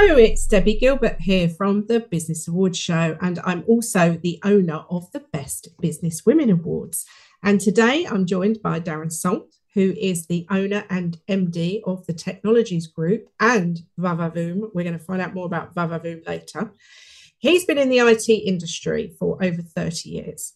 [0.00, 4.84] Hello, it's Debbie Gilbert here from the Business Awards Show, and I'm also the owner
[4.88, 7.04] of the Best Business Women Awards.
[7.42, 12.12] And today I'm joined by Darrin Salt, who is the owner and MD of the
[12.12, 14.70] Technologies Group and Vavavoom.
[14.72, 16.72] We're going to find out more about Vavavoom later.
[17.38, 20.54] He's been in the IT industry for over 30 years.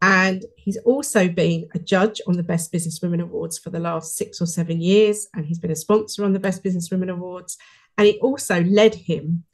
[0.00, 4.16] And he's also been a judge on the Best Business Women Awards for the last
[4.16, 5.26] six or seven years.
[5.34, 7.58] And he's been a sponsor on the Best Business Women Awards
[7.98, 9.44] and it also led him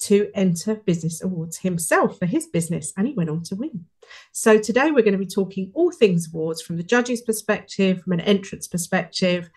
[0.00, 3.84] to enter business awards himself for his business, and he went on to win.
[4.32, 8.14] So today we're going to be talking all things awards from the judge's perspective, from
[8.14, 9.50] an entrance perspective,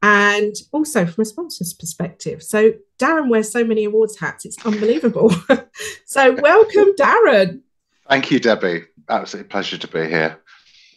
[0.00, 2.42] and also from a sponsor's perspective.
[2.44, 5.34] So Darrin wears so many awards hats, it's unbelievable.
[6.06, 7.62] so welcome, Darrin.
[8.08, 8.84] Thank you, Debbie.
[9.08, 10.38] Absolutely pleasure to be here.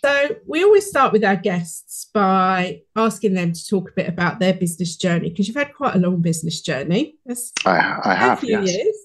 [0.04, 4.40] So, we always start with our guests by asking them to talk a bit about
[4.40, 7.18] their business journey because you've had quite a long business journey.
[7.66, 8.74] I, I have, a few yes.
[8.74, 8.96] years.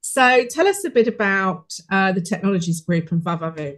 [0.00, 3.76] So, tell us a bit about uh, the Technologies Group and Vavavoom.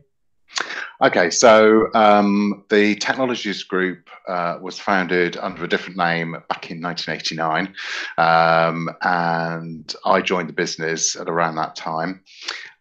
[1.02, 6.80] Okay, so um, the Technologies Group uh, was founded under a different name back in
[6.80, 7.74] 1989,
[8.18, 12.22] um, and I joined the business at around that time.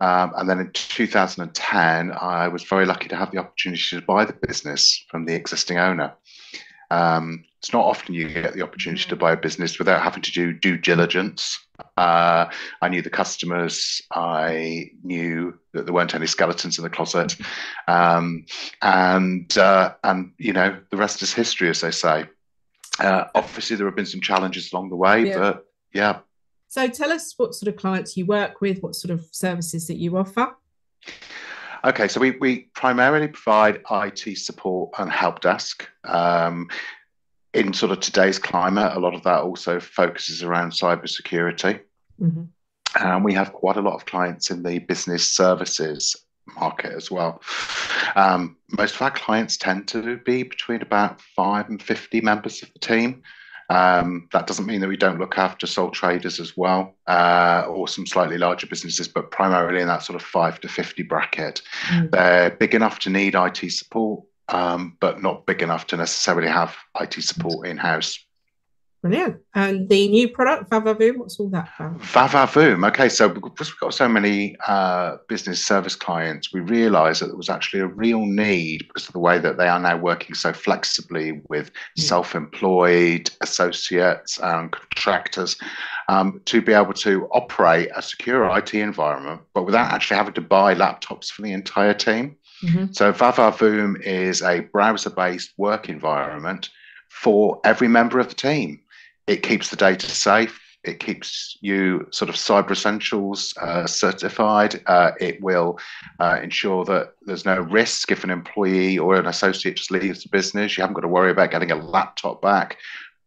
[0.01, 4.25] Um, and then in 2010, I was very lucky to have the opportunity to buy
[4.25, 6.13] the business from the existing owner.
[6.91, 10.31] Um, it's not often you get the opportunity to buy a business without having to
[10.31, 11.57] do due diligence.
[11.95, 12.49] Uh,
[12.81, 14.01] I knew the customers.
[14.11, 17.35] I knew that there weren't any skeletons in the closet,
[17.87, 18.45] um,
[18.81, 22.25] and uh, and you know the rest is history, as they say.
[22.99, 25.37] Uh, obviously, there have been some challenges along the way, yeah.
[25.37, 26.19] but yeah.
[26.67, 29.97] So, tell us what sort of clients you work with, what sort of services that
[29.97, 30.55] you offer.
[31.83, 35.87] Okay, so we, we primarily provide IT support and help desk.
[36.03, 36.69] Um,
[37.53, 41.81] in sort of today's climate, a lot of that also focuses around cybersecurity.
[42.21, 42.43] Mm-hmm.
[43.03, 46.15] And we have quite a lot of clients in the business services
[46.55, 47.41] market as well.
[48.15, 52.71] Um, most of our clients tend to be between about five and 50 members of
[52.73, 53.23] the team.
[53.71, 57.87] Um, that doesn't mean that we don't look after sole traders as well, uh, or
[57.87, 61.61] some slightly larger businesses, but primarily in that sort of five to 50 bracket.
[61.87, 62.11] Mm.
[62.11, 66.75] They're big enough to need IT support, um, but not big enough to necessarily have
[66.99, 68.19] IT support in house.
[69.01, 69.37] Brilliant.
[69.55, 71.99] And the new product, Vavavoom, what's all that about?
[72.01, 72.87] Vavavoom.
[72.87, 77.35] Okay, so because we've got so many uh, business service clients, we realised that there
[77.35, 80.53] was actually a real need because of the way that they are now working so
[80.53, 82.03] flexibly with mm.
[82.03, 85.57] self-employed associates and contractors
[86.07, 90.41] um, to be able to operate a secure IT environment, but without actually having to
[90.41, 92.35] buy laptops for the entire team.
[92.63, 92.91] Mm-hmm.
[92.91, 96.69] So Vavavoom is a browser-based work environment
[97.09, 98.79] for every member of the team.
[99.27, 100.59] It keeps the data safe.
[100.83, 104.81] It keeps you sort of cyber essentials uh, certified.
[104.87, 105.77] Uh, it will
[106.19, 110.29] uh, ensure that there's no risk if an employee or an associate just leaves the
[110.29, 110.75] business.
[110.75, 112.77] You haven't got to worry about getting a laptop back.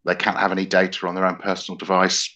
[0.04, 2.28] They can't have any data on their own personal device.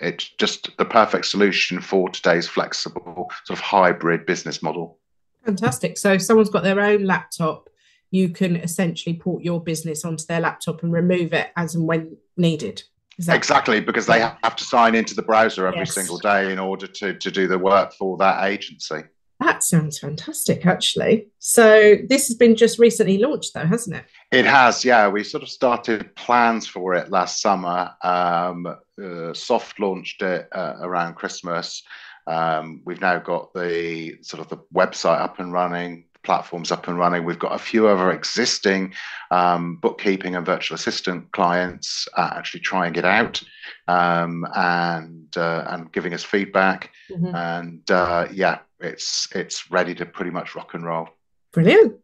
[0.00, 4.98] It's just the perfect solution for today's flexible sort of hybrid business model.
[5.44, 5.96] Fantastic.
[5.96, 7.69] So if someone's got their own laptop,
[8.10, 12.16] you can essentially port your business onto their laptop and remove it as and when
[12.36, 12.82] needed.
[13.28, 15.94] Exactly, because they have to sign into the browser every yes.
[15.94, 19.02] single day in order to, to do the work for that agency.
[19.40, 21.28] That sounds fantastic, actually.
[21.38, 24.04] So, this has been just recently launched, though, hasn't it?
[24.30, 25.08] It has, yeah.
[25.08, 28.66] We sort of started plans for it last summer, um,
[29.02, 31.82] uh, soft launched it uh, around Christmas.
[32.26, 36.98] Um, we've now got the sort of the website up and running, platforms up and
[36.98, 37.24] running.
[37.24, 38.94] We've got a few of our existing
[39.30, 43.42] um, bookkeeping and virtual assistant clients uh, actually trying it out
[43.88, 46.90] um, and uh, and giving us feedback.
[47.10, 47.34] Mm-hmm.
[47.34, 51.08] And uh, yeah, it's it's ready to pretty much rock and roll.
[51.52, 51.96] Brilliant.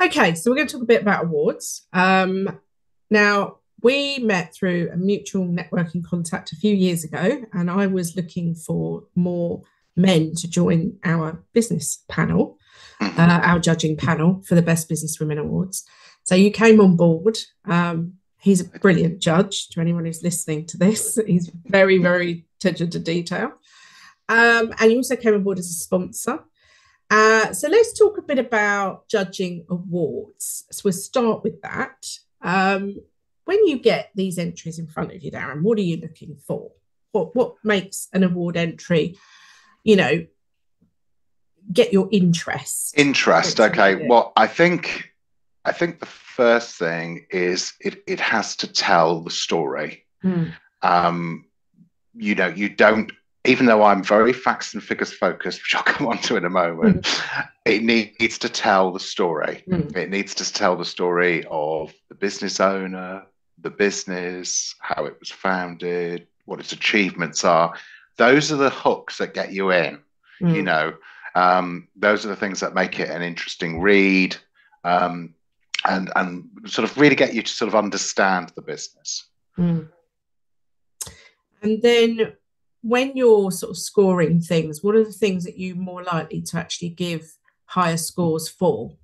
[0.00, 1.86] Okay, so we're going to talk a bit about awards.
[1.92, 2.60] Um,
[3.10, 8.16] now, we met through a mutual networking contact a few years ago, and I was
[8.16, 9.62] looking for more
[9.96, 12.55] men to join our business panel.
[13.00, 13.20] Mm-hmm.
[13.20, 15.84] uh, our judging panel for the Best Business Women Awards.
[16.24, 17.38] So you came on board.
[17.64, 21.18] Um, he's a brilliant judge to anyone who's listening to this.
[21.26, 23.52] He's very, very attention to detail.
[24.28, 26.44] Um, and you also came on board as a sponsor.
[27.10, 30.64] Uh, so let's talk a bit about judging awards.
[30.72, 32.06] So we'll start with that.
[32.42, 32.96] Um,
[33.44, 36.72] when you get these entries in front of you, Darrin, what are you looking for?
[37.12, 39.16] What what makes an award entry,
[39.84, 40.26] you know,
[41.72, 42.94] get your interest?
[42.96, 43.60] Interest.
[43.60, 44.06] Okay.
[44.06, 45.12] Well, I think
[45.64, 50.04] I think the first thing is it it has to tell the story.
[50.24, 50.52] Mm.
[50.82, 51.46] Um,
[52.14, 53.12] you know, you don't
[53.44, 56.50] even though I'm very facts and figures focused, which I'll come on to in a
[56.50, 57.48] moment, mm.
[57.64, 59.64] it needs to tell the story.
[59.68, 59.96] Mm.
[59.96, 63.24] It needs to tell the story of the business owner,
[63.58, 67.74] the business, how it was founded, what its achievements are.
[68.16, 70.00] Those are the hooks that get you in.
[70.40, 70.92] You know,
[71.36, 74.36] um, those are the things that make it an interesting read,
[74.84, 75.34] um,
[75.84, 79.28] and and sort of really get you to sort of understand the business.
[79.58, 79.88] Mm.
[81.62, 82.32] And then
[82.80, 86.56] when you're sort of scoring things, what are the things that you're more likely to
[86.56, 87.30] actually give
[87.66, 88.96] higher scores for?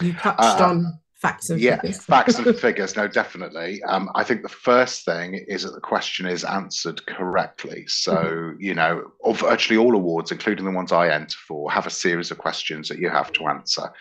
[0.00, 2.04] You touched uh, on facts and yeah, figures.
[2.04, 2.96] facts and figures.
[2.96, 3.80] No, definitely.
[3.84, 7.84] Um, I think the first thing is that the question is answered correctly.
[7.86, 8.60] So, mm-hmm.
[8.60, 12.38] you know, virtually all awards, including the ones I enter for, have a series of
[12.38, 13.92] questions that you have to answer.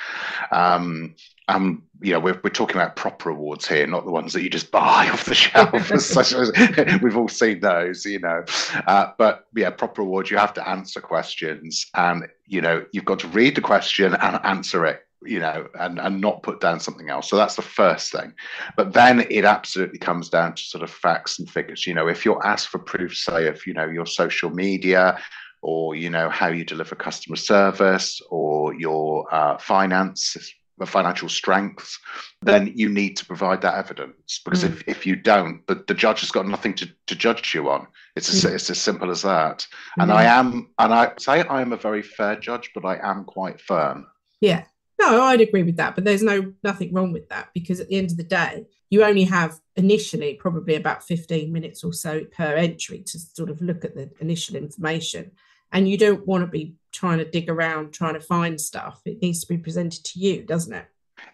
[0.52, 1.16] Um,
[1.48, 4.50] um, you know, we're, we're talking about proper awards here, not the ones that you
[4.50, 5.72] just buy off the shelf.
[7.04, 8.44] We've all seen those, you know.
[8.88, 13.20] Uh, but yeah, proper awards, you have to answer questions, and you know, you've got
[13.20, 17.10] to read the question and answer it you know, and and not put down something
[17.10, 17.30] else.
[17.30, 18.34] So that's the first thing.
[18.76, 21.86] But then it absolutely comes down to sort of facts and figures.
[21.86, 25.20] You know, if you're asked for proof, say, of you know your social media,
[25.62, 30.38] or you know how you deliver customer service, or your uh, finance
[30.86, 32.00] financial strengths,
[32.42, 34.42] then you need to provide that evidence.
[34.44, 34.72] Because mm.
[34.72, 37.88] if, if you don't, the, the judge has got nothing to, to judge you on.
[38.16, 38.56] It's as, mm.
[38.56, 39.68] it's as simple as that.
[40.00, 40.16] And mm.
[40.16, 43.62] I am, and I say I am a very fair judge, but I am quite
[43.62, 44.08] firm.
[44.40, 44.64] Yeah.
[45.02, 47.98] No, I'd agree with that, but there's no nothing wrong with that because at the
[47.98, 52.54] end of the day, you only have initially probably about 15 minutes or so per
[52.54, 55.32] entry to sort of look at the initial information.
[55.72, 59.02] And you don't want to be trying to dig around trying to find stuff.
[59.06, 60.86] It needs to be presented to you, doesn't it?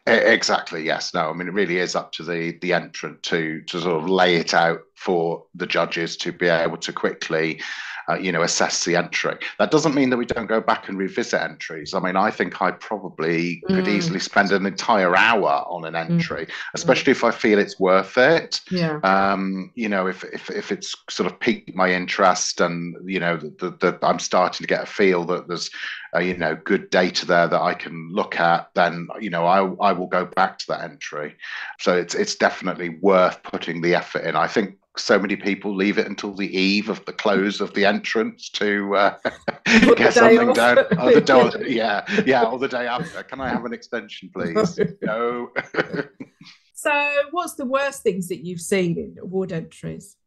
[0.05, 0.85] Exactly.
[0.85, 1.13] Yes.
[1.13, 1.29] No.
[1.29, 4.35] I mean, it really is up to the the entrant to to sort of lay
[4.35, 7.61] it out for the judges to be able to quickly
[8.09, 9.35] uh, you know, assess the entry.
[9.59, 11.93] That doesn't mean that we don't go back and revisit entries.
[11.93, 13.75] I mean, I think I probably mm.
[13.75, 16.11] could easily spend an entire hour on an mm.
[16.11, 16.51] entry, mm.
[16.73, 18.61] especially if I feel it's worth it.
[18.71, 18.99] Yeah.
[19.03, 23.37] Um, you know, if, if if it's sort of piqued my interest and you know
[23.59, 25.69] that, that I'm starting to get a feel that there's
[26.15, 29.59] uh, you know good data there that I can look at, then you know I
[29.85, 31.35] I will go back to that entry.
[31.79, 34.37] So it's it's definitely worth putting the effort in.
[34.37, 37.85] I think so many people leave it until the eve of the close of the
[37.85, 39.17] entrance to uh,
[39.95, 40.55] get something off.
[40.55, 40.85] done.
[40.97, 43.23] Oh, the day, yeah, yeah, or the day after.
[43.23, 44.79] Can I have an extension, please?
[45.01, 45.51] no.
[46.73, 50.17] so, what's the worst things that you've seen in award entries?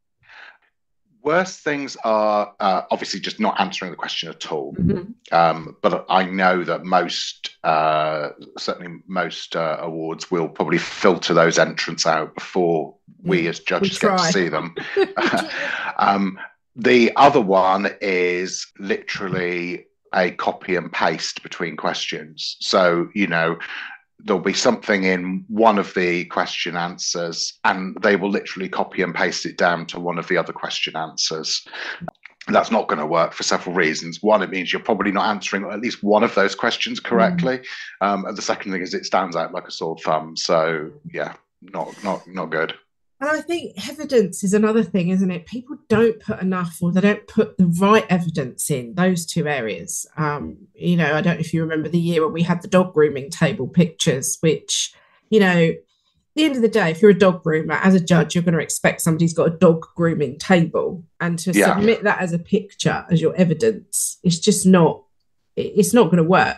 [1.23, 4.73] Worst things are uh, obviously just not answering the question at all.
[4.73, 5.11] Mm-hmm.
[5.31, 11.59] Um, but I know that most, uh, certainly most uh, awards will probably filter those
[11.59, 14.75] entrants out before we as judges we get to see them.
[15.97, 16.39] um,
[16.75, 22.57] the other one is literally a copy and paste between questions.
[22.59, 23.57] So, you know,
[24.25, 29.15] there'll be something in one of the question answers and they will literally copy and
[29.15, 31.65] paste it down to one of the other question answers.
[32.47, 34.23] That's not going to work for several reasons.
[34.23, 37.59] One it means you're probably not answering at least one of those questions correctly.
[37.59, 38.07] Mm.
[38.07, 40.35] um, and the second thing is it stands out like a sore thumb.
[40.35, 42.73] So yeah not not not good
[43.21, 45.45] and I think evidence is another thing, isn't it?
[45.45, 50.07] People don't put enough or they don't put the right evidence in those two areas.
[50.17, 52.67] Um, you know, I don't know if you remember the year when we had the
[52.67, 54.95] dog grooming table pictures, which,
[55.29, 55.71] you know,
[56.35, 58.55] the end of the day, if you're a dog groomer, as a judge, you're going
[58.55, 61.03] to expect somebody's got a dog grooming table.
[61.19, 61.75] And to yeah.
[61.75, 65.03] submit that as a picture, as your evidence, it's just not,
[65.55, 66.57] it's not going to work.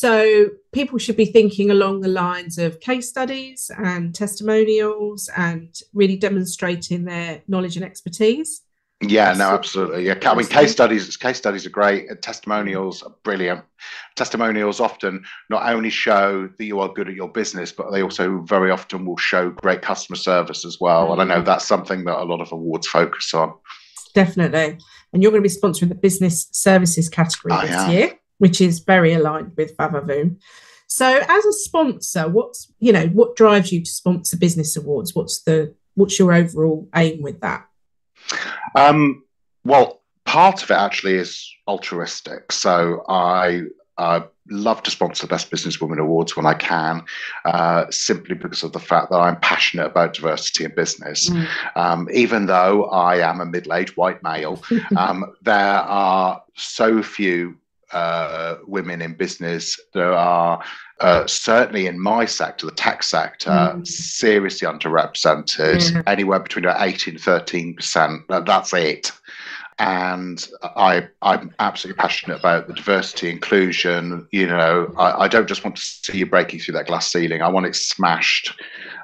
[0.00, 6.16] So people should be thinking along the lines of case studies and testimonials and really
[6.16, 8.62] demonstrating their knowledge and expertise.
[9.02, 10.06] Yeah, no, absolutely.
[10.06, 11.14] Yeah, I mean, case studies.
[11.18, 12.22] Case studies are great.
[12.22, 13.62] Testimonials are brilliant.
[14.16, 18.40] Testimonials often not only show that you are good at your business, but they also
[18.46, 21.12] very often will show great customer service as well.
[21.12, 21.44] And I know mm.
[21.44, 23.52] that's something that a lot of awards focus on.
[24.14, 24.78] Definitely.
[25.12, 27.90] And you're going to be sponsoring the business services category I this am.
[27.90, 28.19] year.
[28.40, 30.36] Which is very aligned with Vavavoom.
[30.86, 35.14] So, as a sponsor, what's you know what drives you to sponsor business awards?
[35.14, 37.66] What's the what's your overall aim with that?
[38.74, 39.22] Um,
[39.64, 42.52] well, part of it actually is altruistic.
[42.52, 43.62] So I
[43.98, 47.04] I love to sponsor the Best Businesswoman Awards when I can,
[47.44, 51.28] uh, simply because of the fact that I'm passionate about diversity in business.
[51.28, 51.48] Mm.
[51.76, 54.62] Um, even though I am a middle aged white male,
[54.96, 57.56] um, there are so few
[57.92, 59.78] uh, women in business.
[59.94, 60.62] There are
[61.00, 63.86] uh, certainly in my sector, the tech sector, mm.
[63.86, 66.02] seriously underrepresented, yeah.
[66.06, 68.46] anywhere between 18 and 13%.
[68.46, 69.12] That's it
[69.80, 74.28] and I, I'm absolutely passionate about the diversity, inclusion.
[74.30, 77.40] You know, I, I, don't just want to see you breaking through that glass ceiling.
[77.40, 78.52] I want it smashed.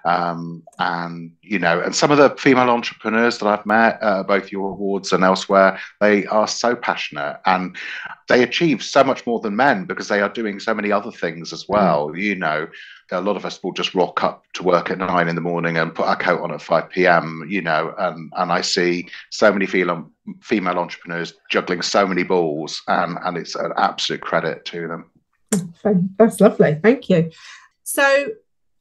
[0.05, 4.53] Um, and you know, and some of the female entrepreneurs that I've met, uh, both
[4.53, 7.75] your awards and elsewhere, they are so passionate and
[8.29, 11.55] they achieve so much more than men because they are doing so many other things
[11.55, 12.11] as well.
[12.11, 12.21] Mm.
[12.21, 12.69] You know,
[13.13, 15.77] a lot of us will just rock up to work at nine in the morning
[15.77, 19.53] and put our coat on at 5 p.m you know and and i see so
[19.53, 20.11] many female
[20.41, 25.11] female entrepreneurs juggling so many balls and and it's an absolute credit to them.
[26.19, 26.79] That's lovely.
[26.83, 27.31] Thank you.
[27.85, 28.31] So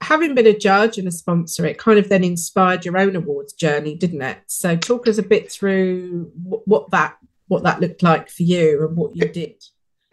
[0.02, 3.54] having been a judge and a sponsor it kind of then inspired your own awards
[3.54, 4.38] journey didn't it?
[4.48, 7.18] So talk us a bit through what that
[7.48, 9.64] what that looked like for you and what you did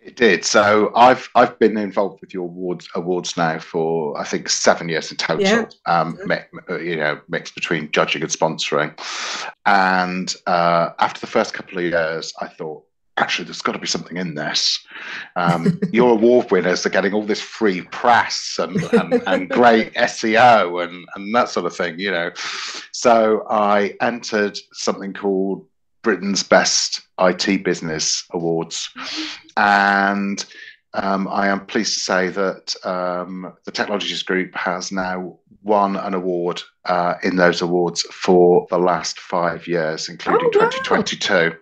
[0.05, 0.45] it did.
[0.45, 5.11] So I've I've been involved with your awards awards now for I think seven years
[5.11, 5.43] in total.
[5.43, 5.67] Yeah.
[5.87, 6.19] Um,
[6.69, 8.99] you know, mixed between judging and sponsoring.
[9.65, 12.85] And uh, after the first couple of years, I thought
[13.17, 14.85] actually there's got to be something in this.
[15.37, 20.83] Um, your award winners are getting all this free press and, and, and great SEO
[20.83, 22.31] and, and that sort of thing, you know.
[22.93, 25.67] So I entered something called
[26.03, 28.91] Britain's Best IT Business Awards.
[29.57, 30.45] And
[30.95, 36.15] um, I am pleased to say that um, the Technologies Group has now won an
[36.15, 40.69] award uh, in those awards for the last five years, including oh, wow.
[40.71, 41.57] 2022.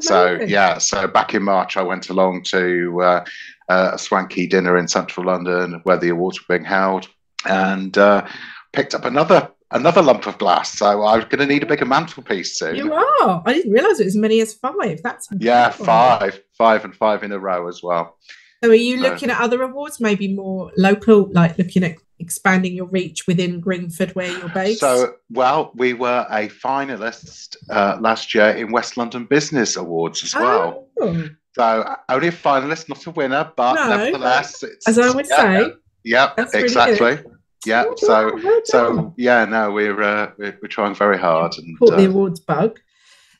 [0.00, 3.24] So, yeah, so back in March, I went along to uh,
[3.68, 7.08] uh, a swanky dinner in central London where the awards were being held
[7.46, 8.26] and uh,
[8.72, 10.78] picked up another another lump of glass.
[10.78, 12.76] So I'm going to need a bigger mantelpiece soon.
[12.76, 13.42] You are.
[13.44, 15.02] I didn't realise it was as many as five.
[15.02, 15.46] That's incredible.
[15.46, 18.18] yeah, five, five, and five in a row as well.
[18.64, 22.86] So are you looking at other awards, maybe more local, like looking at expanding your
[22.86, 24.80] reach within Greenford, where you're based?
[24.80, 30.34] So, well, we were a finalist uh, last year in West London Business Awards as
[30.34, 30.88] well.
[30.98, 31.28] Oh.
[31.54, 35.72] So only a finalist, not a winner, but no, nevertheless, as I would yeah, say,
[36.04, 37.18] yeah, exactly
[37.64, 41.92] yeah so well so yeah no we're, uh, we're, we're trying very hard and caught
[41.92, 42.78] uh, the awards bug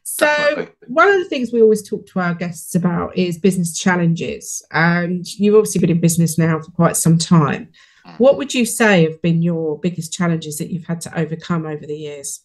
[0.02, 0.72] so definitely.
[0.86, 5.26] one of the things we always talk to our guests about is business challenges and
[5.38, 7.68] you've obviously been in business now for quite some time
[8.06, 8.18] mm.
[8.18, 11.86] what would you say have been your biggest challenges that you've had to overcome over
[11.86, 12.40] the years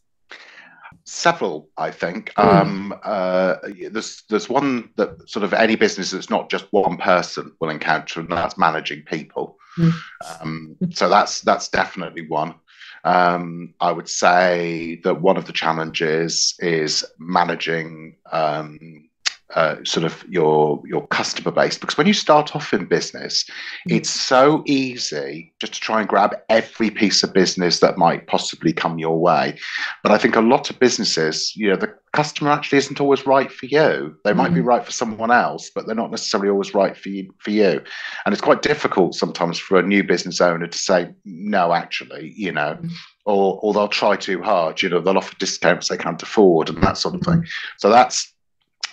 [1.11, 2.43] several i think mm.
[2.43, 3.55] um, uh,
[3.91, 8.21] there's there's one that sort of any business that's not just one person will encounter
[8.21, 9.93] and that's managing people mm.
[10.39, 12.55] um, so that's that's definitely one
[13.03, 19.09] um, i would say that one of the challenges is managing um,
[19.55, 23.43] uh, sort of your your customer base because when you start off in business
[23.89, 23.97] mm.
[23.97, 28.71] it's so easy just to try and grab every piece of business that might possibly
[28.71, 29.57] come your way
[30.03, 33.51] but i think a lot of businesses you know the customer actually isn't always right
[33.51, 34.55] for you they might mm.
[34.55, 37.81] be right for someone else but they're not necessarily always right for you for you
[38.25, 42.51] and it's quite difficult sometimes for a new business owner to say no actually you
[42.51, 42.91] know mm.
[43.25, 46.81] or or they'll try too hard you know they'll offer discounts they can't afford and
[46.81, 47.45] that sort of thing
[47.77, 48.33] so that's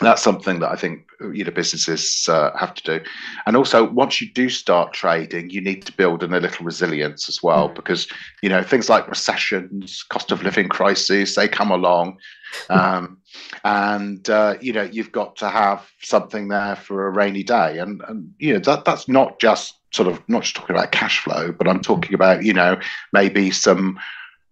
[0.06, 3.04] that's something that I think you know businesses uh, have to do,
[3.46, 7.28] and also once you do start trading, you need to build in a little resilience
[7.28, 7.74] as well, mm.
[7.74, 8.06] because
[8.42, 12.18] you know things like recessions, cost of living crises, they come along,
[12.70, 13.18] um,
[13.64, 18.02] and uh, you know you've got to have something there for a rainy day, and
[18.08, 21.50] and you know that that's not just sort of not just talking about cash flow,
[21.50, 22.78] but I'm talking about you know
[23.12, 23.98] maybe some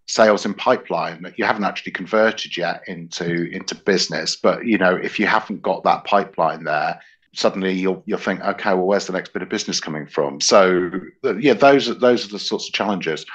[0.07, 4.35] sales in pipeline that you haven't actually converted yet into into business.
[4.35, 6.99] But you know if you haven't got that pipeline there
[7.33, 10.41] suddenly you'll you'll think okay well where's the next bit of business coming from?
[10.41, 10.91] So
[11.39, 13.25] yeah those are those are the sorts of challenges.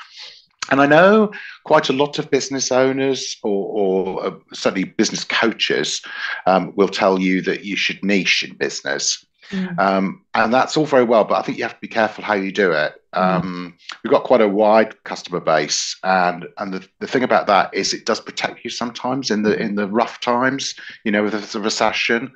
[0.70, 1.32] And I know
[1.64, 6.00] quite a lot of business owners or, or uh, certainly business coaches
[6.46, 9.24] um, will tell you that you should niche in business.
[9.50, 9.78] Mm.
[9.78, 12.34] Um, and that's all very well, but I think you have to be careful how
[12.34, 12.94] you do it.
[13.14, 13.20] Mm.
[13.20, 13.99] Um, mm.
[14.02, 17.92] We've got quite a wide customer base, and and the, the thing about that is
[17.92, 21.61] it does protect you sometimes in the in the rough times, you know, with a
[21.61, 22.32] recession.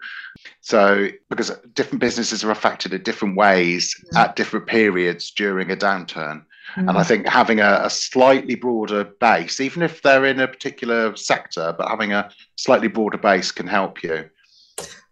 [0.60, 4.18] So because different businesses are affected in different ways mm.
[4.18, 6.44] at different periods during a downturn.
[6.75, 6.88] Mm.
[6.88, 11.14] And I think having a, a, slightly broader base, even if they're in a particular
[11.16, 14.28] sector, but having a slightly broader base can help you.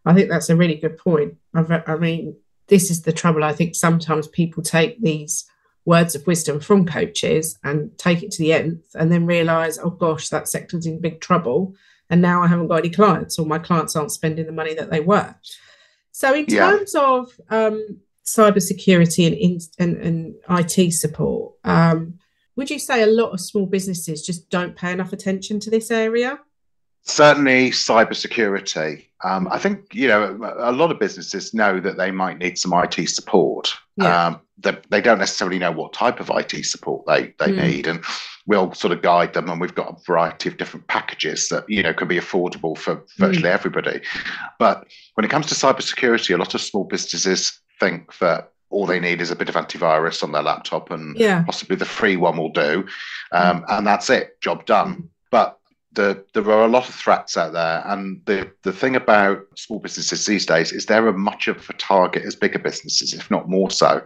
[0.05, 1.35] I think that's a really good point.
[1.55, 2.37] I've, I mean,
[2.69, 3.45] this is the trouble.
[3.45, 5.45] I think sometimes people take these
[5.85, 9.91] words of wisdom from coaches and take it to the nth and then realize, oh
[9.91, 11.75] gosh, that sector's in big trouble.
[12.11, 14.91] And now I haven't got any clients or my clients aren't spending the money that
[14.91, 15.35] they were.
[16.13, 16.71] So, in yeah.
[16.71, 22.19] terms of um, cybersecurity and, and, and IT support, um,
[22.57, 25.91] would you say a lot of small businesses just don't pay enough attention to this
[25.91, 26.39] area?
[27.07, 29.07] Certainly, cybersecurity.
[29.23, 32.73] Um, I think you know a lot of businesses know that they might need some
[32.73, 33.75] IT support.
[33.97, 34.27] Yeah.
[34.27, 37.63] Um, they, they, don't necessarily know what type of IT support they they mm.
[37.63, 38.03] need, and
[38.47, 39.51] we'll sort of guide them.
[39.51, 43.03] And we've got a variety of different packages that you know can be affordable for
[43.19, 43.55] virtually mm.
[43.55, 44.01] everybody.
[44.59, 49.01] But when it comes to cybersecurity, a lot of small businesses think that all they
[49.01, 51.43] need is a bit of antivirus on their laptop, and yeah.
[51.45, 52.87] possibly the free one will do,
[53.33, 53.65] um, mm.
[53.69, 54.95] and that's it, job done.
[54.95, 55.09] Mm.
[55.31, 55.59] But
[55.95, 59.79] the, there are a lot of threats out there, and the the thing about small
[59.79, 63.49] businesses these days is they're as much of a target as bigger businesses, if not
[63.49, 64.03] more so.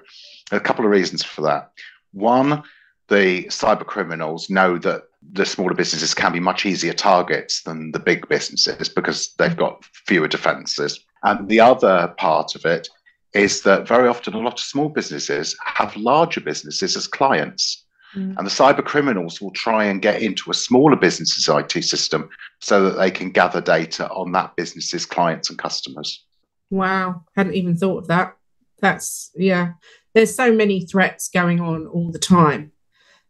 [0.53, 1.71] A couple of reasons for that.
[2.13, 2.63] One,
[3.09, 7.99] the cyber criminals know that the smaller businesses can be much easier targets than the
[7.99, 11.01] big businesses because they've got fewer defenses.
[11.23, 12.89] And the other part of it
[13.35, 17.85] is that very often a lot of small businesses have larger businesses as clients.
[18.15, 18.37] Mm.
[18.37, 22.29] And the cyber criminals will try and get into a smaller business's IT system
[22.61, 26.25] so that they can gather data on that business's clients and customers.
[26.71, 28.37] Wow, hadn't even thought of that.
[28.81, 29.73] That's yeah.
[30.15, 32.73] There's so many threats going on all the time.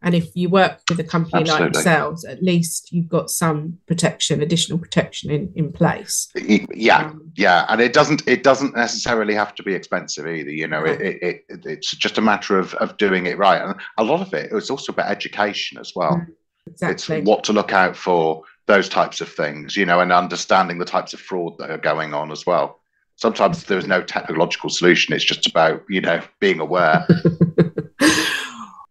[0.00, 1.66] And if you work with a company Absolutely.
[1.66, 6.28] like yourselves, at least you've got some protection, additional protection in, in place.
[6.36, 10.50] Yeah, um, yeah, and it doesn't it doesn't necessarily have to be expensive either.
[10.50, 13.74] You know, it, it, it, it's just a matter of of doing it right, and
[13.96, 16.12] a lot of it it is also about education as well.
[16.12, 16.26] Mm,
[16.68, 17.18] exactly.
[17.18, 20.84] It's what to look out for, those types of things, you know, and understanding the
[20.84, 22.78] types of fraud that are going on as well.
[23.16, 27.04] Sometimes there is no technological solution; it's just about you know being aware.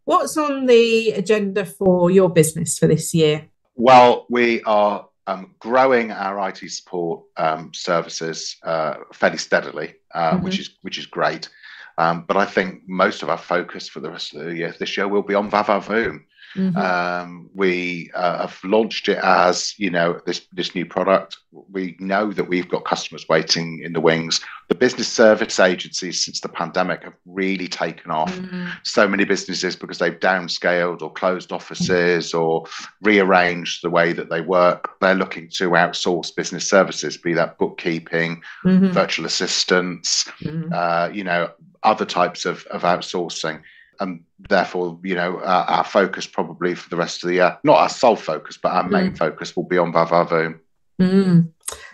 [0.07, 3.45] What's on the agenda for your business for this year?
[3.75, 10.45] Well, we are um, growing our IT support um, services uh, fairly steadily, uh, mm-hmm.
[10.45, 11.49] which is which is great.
[11.97, 14.95] Um, but I think most of our focus for the rest of the year this
[14.95, 16.23] year will be on Vavavoom.
[16.57, 16.77] Mm-hmm.
[16.77, 21.37] Um, we uh, have launched it as you know this this new product.
[21.51, 24.41] We know that we've got customers waiting in the wings.
[24.67, 28.33] The business service agencies since the pandemic have really taken off.
[28.33, 28.67] Mm-hmm.
[28.83, 32.39] So many businesses because they've downscaled or closed offices mm-hmm.
[32.39, 32.65] or
[33.01, 34.99] rearranged the way that they work.
[34.99, 38.87] They're looking to outsource business services, be that bookkeeping, mm-hmm.
[38.87, 40.73] virtual assistants, mm-hmm.
[40.73, 41.51] uh, you know,
[41.83, 43.61] other types of, of outsourcing
[43.99, 47.77] and therefore, you know, our, our, focus probably for the rest of the year, not
[47.77, 49.17] our sole focus, but our main mm.
[49.17, 50.59] focus will be on Vavavoom.
[51.01, 51.51] Mm.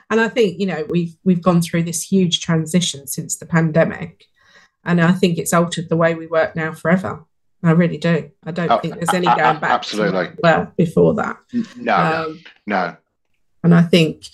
[0.10, 4.26] And I think, you know, we've we've gone through this huge transition since the pandemic.
[4.86, 7.26] And I think it's altered the way we work now forever.
[7.64, 8.30] I really do.
[8.44, 9.64] I don't oh, think there's any going back.
[9.64, 10.32] Absolutely.
[10.44, 11.38] well, before that.
[11.78, 12.98] No, um, no.
[13.64, 14.28] And I think,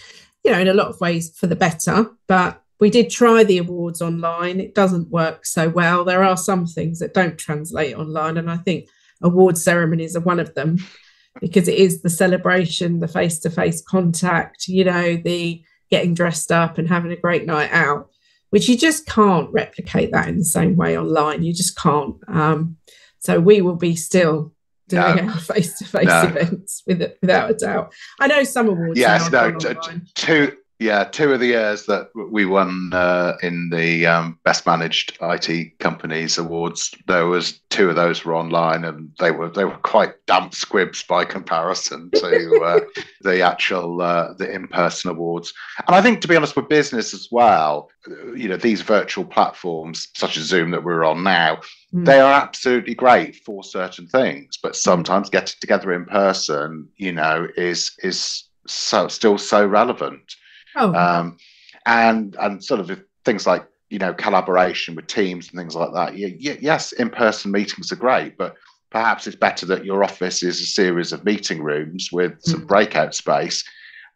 [0.44, 3.58] you know, in a lot of ways for the better, but we did try the
[3.58, 4.60] awards online.
[4.60, 6.06] It doesn't work so well.
[6.06, 8.88] There are some things that don't translate online, and I think
[9.22, 10.78] award ceremonies are one of them
[11.42, 16.52] because it is the celebration, the face to face contact, you know, the getting dressed
[16.52, 18.10] up and having a great night out,
[18.52, 21.44] which you just can't replicate that in the same way online.
[21.44, 22.16] You just can't.
[22.28, 22.78] Um,
[23.20, 24.54] so we will be still
[24.88, 25.34] doing no.
[25.34, 27.94] our face to face events with, without a doubt.
[28.20, 29.00] I know some awards.
[29.00, 33.70] Yes, no, t- t- two yeah, two of the years that we won uh, in
[33.70, 39.12] the um, best managed IT companies awards, there was two of those were online, and
[39.20, 42.80] they were they were quite damp squibs by comparison to uh,
[43.22, 45.54] the actual uh, the in person awards.
[45.86, 47.90] And I think, to be honest, with business as well,
[48.34, 51.60] you know, these virtual platforms such as Zoom that we're on now,
[51.94, 52.06] mm.
[52.06, 57.50] they are absolutely great for certain things, but sometimes getting together in person, you know,
[57.58, 60.36] is is so still so relevant.
[60.80, 60.94] Oh.
[60.94, 61.38] Um,
[61.86, 66.18] and and sort of things like you know collaboration with teams and things like that.
[66.18, 68.56] Yeah, yes, in-person meetings are great, but
[68.90, 72.68] perhaps it's better that your office is a series of meeting rooms with some mm.
[72.68, 73.64] breakout space.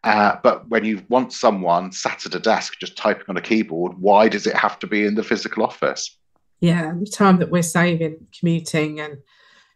[0.02, 3.98] Uh, but when you want someone sat at a desk just typing on a keyboard,
[3.98, 6.16] why does it have to be in the physical office?
[6.60, 9.18] Yeah, the time that we're saving commuting and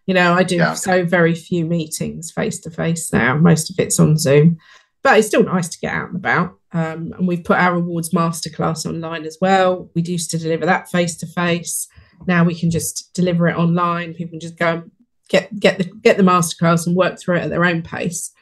[0.07, 0.73] you know, I do yeah.
[0.73, 3.37] so very few meetings face to face now.
[3.37, 4.57] Most of it's on Zoom,
[5.03, 6.58] but it's still nice to get out and about.
[6.73, 9.91] Um, and we've put our awards masterclass online as well.
[9.95, 11.89] We used to deliver that face to face.
[12.27, 14.15] Now we can just deliver it online.
[14.15, 14.91] People can just go and
[15.29, 18.33] get get the get the masterclass and work through it at their own pace.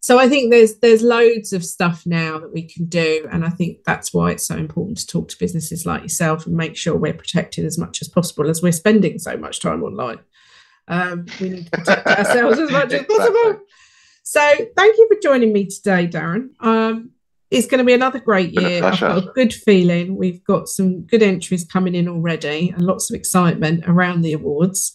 [0.00, 3.48] So I think there's there's loads of stuff now that we can do, and I
[3.48, 6.94] think that's why it's so important to talk to businesses like yourself and make sure
[6.94, 10.18] we're protected as much as possible as we're spending so much time online.
[10.88, 13.60] Um, we need to protect ourselves as much as possible.
[14.26, 14.40] So
[14.74, 16.54] thank you for joining me today, Darrin.
[16.58, 17.10] Um,
[17.54, 18.84] it's going to be another great year.
[18.84, 20.16] I've got a good feeling.
[20.16, 24.94] We've got some good entries coming in already and lots of excitement around the awards.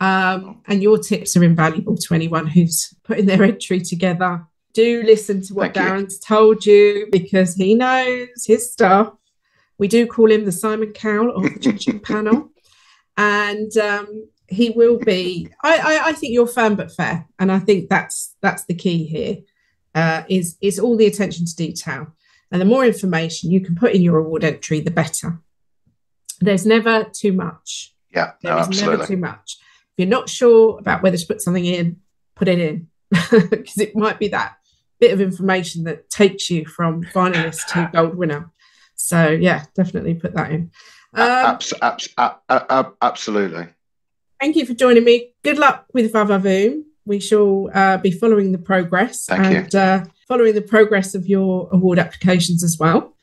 [0.00, 4.44] Um, and your tips are invaluable to anyone who's putting their entry together.
[4.72, 6.20] Do listen to what Thank Darrin's you.
[6.26, 9.12] told you because he knows his stuff.
[9.78, 12.50] We do call him the Simon Cowell of the judging panel.
[13.16, 15.48] And um, he will be.
[15.62, 19.04] I, I, I, think you're firm but fair, and I think that's that's the key
[19.04, 19.38] here.
[19.94, 22.06] Uh, is is all the attention to detail,
[22.52, 25.40] and the more information you can put in your award entry, the better.
[26.40, 27.94] There's never too much.
[28.14, 28.96] Yeah, there no, absolutely.
[28.96, 29.56] never too much.
[29.58, 31.96] If you're not sure about whether to put something in,
[32.36, 34.56] put it in because it might be that
[35.00, 38.50] bit of information that takes you from finalist to gold winner.
[38.94, 40.70] So yeah, definitely put that in.
[41.14, 43.68] Um, abs- abs- ab- absolutely.
[44.40, 45.32] Thank you for joining me.
[45.42, 46.84] Good luck with Vavavoom.
[47.06, 51.68] We shall uh, be following the progress Thank and uh, following the progress of your
[51.72, 53.14] award applications as well.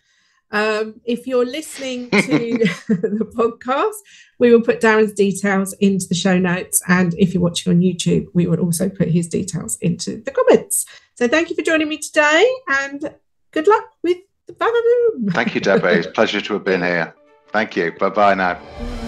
[0.52, 2.18] Um, if you're listening to
[2.88, 3.96] the podcast,
[4.40, 6.82] we will put Darrin's details into the show notes.
[6.88, 10.86] And if you're watching on YouTube, we will also put his details into the comments.
[11.16, 13.14] So thank you for joining me today and
[13.52, 15.34] good luck with the Vavavoom.
[15.34, 16.00] Thank you, Debbie.
[16.00, 17.14] It's a pleasure to have been here.
[17.50, 17.92] Thank you.
[17.94, 19.07] Bye bye now.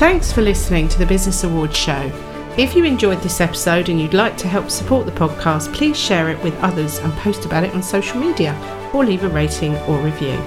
[0.00, 2.10] Thanks for listening to the Business Awards Show.
[2.56, 6.30] If you enjoyed this episode and you'd like to help support the podcast, please share
[6.30, 8.54] it with others and post about it on social media
[8.94, 10.38] or leave a rating or review.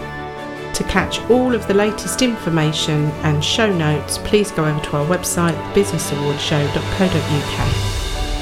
[0.73, 5.05] To catch all of the latest information and show notes, please go over to our
[5.05, 7.67] website, businessawardshow.co.uk.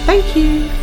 [0.05, 0.80] Thank you.